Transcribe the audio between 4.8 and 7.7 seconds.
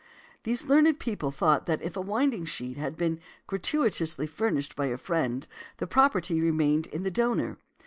a friend the property remained in the donor.